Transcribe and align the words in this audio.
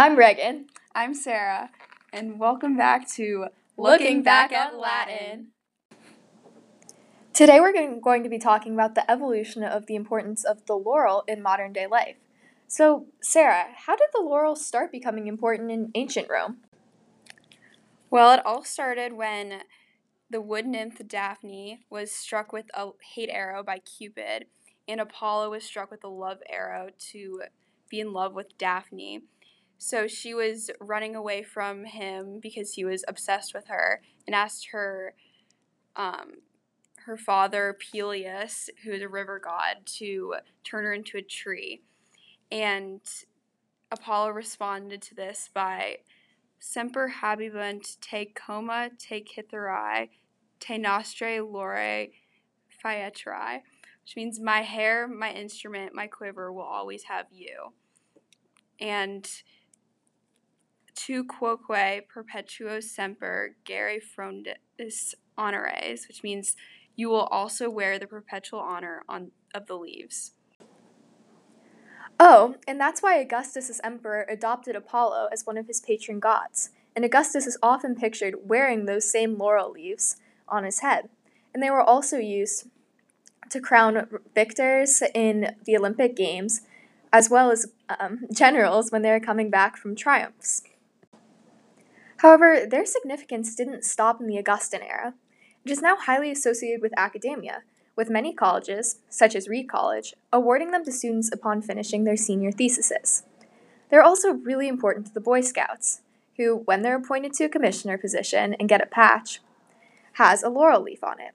I'm 0.00 0.16
Reagan. 0.16 0.64
I'm 0.94 1.12
Sarah, 1.12 1.68
and 2.10 2.40
welcome 2.40 2.74
back 2.74 3.06
to 3.16 3.48
Looking 3.76 4.22
Back 4.22 4.50
at 4.50 4.78
Latin. 4.78 5.48
Today 7.34 7.60
we're 7.60 7.74
going 7.74 8.00
going 8.00 8.22
to 8.22 8.30
be 8.30 8.38
talking 8.38 8.72
about 8.72 8.94
the 8.94 9.08
evolution 9.10 9.62
of 9.62 9.84
the 9.84 9.96
importance 9.96 10.42
of 10.42 10.64
the 10.64 10.72
laurel 10.72 11.22
in 11.28 11.42
modern 11.42 11.74
day 11.74 11.86
life. 11.86 12.16
So, 12.66 13.08
Sarah, 13.20 13.66
how 13.76 13.94
did 13.94 14.08
the 14.14 14.22
laurel 14.22 14.56
start 14.56 14.90
becoming 14.90 15.26
important 15.26 15.70
in 15.70 15.90
ancient 15.94 16.30
Rome? 16.30 16.62
Well, 18.08 18.32
it 18.32 18.46
all 18.46 18.64
started 18.64 19.12
when 19.12 19.64
the 20.30 20.40
wood 20.40 20.64
nymph 20.64 21.06
Daphne 21.06 21.84
was 21.90 22.10
struck 22.10 22.54
with 22.54 22.70
a 22.72 22.88
hate 23.16 23.28
arrow 23.30 23.62
by 23.62 23.80
Cupid, 23.80 24.46
and 24.88 24.98
Apollo 24.98 25.50
was 25.50 25.62
struck 25.62 25.90
with 25.90 26.02
a 26.04 26.08
love 26.08 26.38
arrow 26.48 26.88
to 27.10 27.42
be 27.90 28.00
in 28.00 28.14
love 28.14 28.32
with 28.32 28.56
Daphne. 28.56 29.24
So 29.82 30.06
she 30.06 30.34
was 30.34 30.70
running 30.78 31.16
away 31.16 31.42
from 31.42 31.86
him 31.86 32.38
because 32.38 32.74
he 32.74 32.84
was 32.84 33.02
obsessed 33.08 33.54
with 33.54 33.68
her 33.68 34.02
and 34.26 34.36
asked 34.36 34.68
her 34.72 35.14
um, 35.96 36.42
her 37.06 37.16
father 37.16 37.78
Peleus, 37.80 38.68
who 38.84 38.92
is 38.92 39.00
a 39.00 39.08
river 39.08 39.40
god, 39.42 39.86
to 39.86 40.34
turn 40.64 40.84
her 40.84 40.92
into 40.92 41.16
a 41.16 41.22
tree. 41.22 41.80
And 42.52 43.00
Apollo 43.90 44.32
responded 44.32 45.00
to 45.00 45.14
this 45.14 45.48
by 45.52 46.00
Semper 46.58 47.14
habibunt 47.22 47.98
te 48.02 48.26
coma 48.26 48.90
te 48.98 49.24
cytherae 49.24 50.10
te 50.60 50.76
nostre 50.76 51.40
lore 51.40 52.08
fietri, 52.84 53.62
which 54.02 54.14
means 54.14 54.38
my 54.38 54.60
hair, 54.60 55.08
my 55.08 55.32
instrument, 55.32 55.94
my 55.94 56.06
quiver 56.06 56.52
will 56.52 56.64
always 56.64 57.04
have 57.04 57.28
you. 57.32 57.72
And 58.78 59.26
tu 61.00 61.24
quoque 61.24 62.02
perpetuo 62.08 62.82
semper 62.82 63.56
gere 63.64 63.98
frondis 64.00 65.14
honores, 65.38 66.06
which 66.06 66.22
means 66.22 66.56
you 66.94 67.08
will 67.08 67.28
also 67.30 67.70
wear 67.70 67.98
the 67.98 68.06
perpetual 68.06 68.60
honor 68.60 69.02
on 69.08 69.30
of 69.54 69.66
the 69.66 69.76
leaves. 69.76 70.32
Oh, 72.18 72.56
and 72.68 72.78
that's 72.78 73.02
why 73.02 73.16
Augustus 73.16 73.70
as 73.70 73.80
emperor 73.82 74.26
adopted 74.28 74.76
Apollo 74.76 75.28
as 75.32 75.46
one 75.46 75.56
of 75.56 75.66
his 75.66 75.80
patron 75.80 76.20
gods. 76.20 76.70
And 76.94 77.02
Augustus 77.02 77.46
is 77.46 77.56
often 77.62 77.94
pictured 77.94 78.34
wearing 78.44 78.84
those 78.84 79.10
same 79.10 79.38
laurel 79.38 79.70
leaves 79.70 80.16
on 80.48 80.64
his 80.64 80.80
head. 80.80 81.08
And 81.54 81.62
they 81.62 81.70
were 81.70 81.82
also 81.82 82.18
used 82.18 82.68
to 83.48 83.60
crown 83.60 84.06
victors 84.34 85.02
in 85.14 85.56
the 85.64 85.76
Olympic 85.76 86.14
Games, 86.14 86.60
as 87.10 87.30
well 87.30 87.50
as 87.50 87.72
um, 87.98 88.26
generals 88.32 88.92
when 88.92 89.00
they 89.00 89.10
were 89.10 89.18
coming 89.18 89.48
back 89.48 89.78
from 89.78 89.96
triumphs. 89.96 90.62
However, 92.20 92.66
their 92.68 92.84
significance 92.84 93.54
didn't 93.54 93.82
stop 93.82 94.20
in 94.20 94.26
the 94.26 94.36
Augustan 94.36 94.82
era. 94.82 95.14
It 95.64 95.70
is 95.70 95.80
now 95.80 95.96
highly 95.96 96.30
associated 96.30 96.82
with 96.82 96.92
academia, 96.94 97.62
with 97.96 98.10
many 98.10 98.34
colleges, 98.34 98.98
such 99.08 99.34
as 99.34 99.48
Reed 99.48 99.70
College, 99.70 100.12
awarding 100.30 100.70
them 100.70 100.84
to 100.84 100.92
students 100.92 101.30
upon 101.32 101.62
finishing 101.62 102.04
their 102.04 102.18
senior 102.18 102.52
theses. 102.52 103.22
They're 103.88 104.02
also 104.02 104.32
really 104.32 104.68
important 104.68 105.06
to 105.06 105.14
the 105.14 105.20
Boy 105.20 105.40
Scouts, 105.40 106.02
who, 106.36 106.56
when 106.66 106.82
they're 106.82 106.98
appointed 106.98 107.32
to 107.34 107.44
a 107.44 107.48
commissioner 107.48 107.96
position 107.96 108.54
and 108.60 108.68
get 108.68 108.82
a 108.82 108.86
patch, 108.86 109.40
has 110.14 110.42
a 110.42 110.50
laurel 110.50 110.82
leaf 110.82 111.02
on 111.02 111.20
it. 111.20 111.34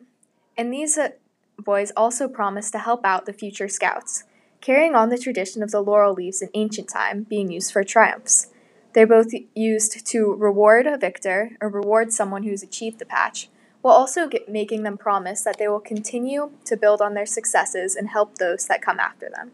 And 0.56 0.72
these 0.72 1.00
uh, 1.00 1.10
boys 1.58 1.92
also 1.98 2.28
promise 2.28 2.70
to 2.70 2.78
help 2.78 3.04
out 3.04 3.26
the 3.26 3.34
future 3.34 3.68
scouts, 3.68 4.24
carrying 4.62 4.94
on 4.94 5.10
the 5.10 5.18
tradition 5.18 5.64
of 5.64 5.72
the 5.72 5.82
laurel 5.82 6.14
leaves 6.14 6.44
in 6.44 6.50
ancient 6.54 6.90
time 6.90 7.24
being 7.24 7.52
used 7.52 7.74
for 7.74 7.84
triumphs. 7.84 8.52
They're 8.96 9.06
both 9.06 9.34
used 9.54 10.08
to 10.08 10.34
reward 10.36 10.88
a 10.88 10.98
victor 10.98 11.52
or 11.60 11.68
reward 11.68 12.14
someone 12.14 12.44
who's 12.44 12.64
achieved 12.64 12.98
the 12.98 13.06
patch, 13.06 13.50
while 13.82 13.94
also 13.94 14.26
get, 14.26 14.48
making 14.48 14.84
them 14.84 14.98
promise 14.98 15.42
that 15.42 15.58
they 15.60 15.68
will 15.68 15.82
continue 15.82 16.52
to 16.64 16.78
build 16.78 17.02
on 17.02 17.14
their 17.14 17.26
successes 17.26 17.98
and 17.98 18.08
help 18.08 18.38
those 18.38 18.68
that 18.68 18.82
come 18.82 19.02
after 19.02 19.30
them. 19.30 19.52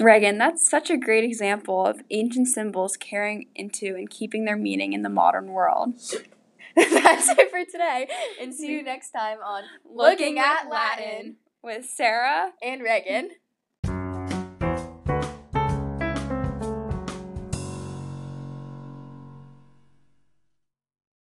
Reagan, 0.00 0.36
that's 0.36 0.68
such 0.68 0.90
a 0.90 0.96
great 0.96 1.22
example 1.22 1.86
of 1.86 2.02
ancient 2.10 2.48
symbols 2.48 2.96
carrying 2.96 3.46
into 3.54 3.94
and 3.94 4.10
keeping 4.10 4.44
their 4.44 4.56
meaning 4.56 4.92
in 4.92 5.02
the 5.02 5.08
modern 5.08 5.52
world. 5.52 5.94
that's 6.74 7.28
it 7.28 7.50
for 7.50 7.64
today, 7.64 8.08
and 8.40 8.52
see 8.52 8.66
you 8.66 8.78
mm-hmm. 8.78 8.86
next 8.86 9.10
time 9.10 9.38
on 9.44 9.62
Looking 9.88 10.40
at 10.40 10.68
Latin 10.68 11.36
with 11.62 11.86
Sarah 11.86 12.50
and 12.60 12.82
Reagan. 12.82 13.30